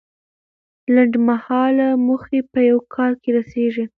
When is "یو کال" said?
2.69-3.11